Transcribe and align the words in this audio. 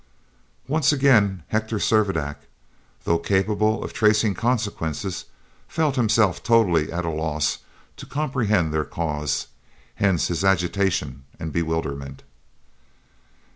Once 0.67 0.91
again 0.91 1.43
Hector 1.49 1.77
Servadac, 1.77 2.37
though 3.03 3.19
capable 3.19 3.83
of 3.83 3.93
tracing 3.93 4.33
consequences, 4.33 5.25
felt 5.67 5.95
himself 5.95 6.41
totally 6.41 6.91
at 6.91 7.05
a 7.05 7.11
loss 7.11 7.59
to 7.97 8.07
comprehend 8.07 8.73
their 8.73 8.83
cause; 8.83 9.45
hence 9.93 10.27
his 10.29 10.43
agitation 10.43 11.25
and 11.39 11.53
bewilderment! 11.53 12.23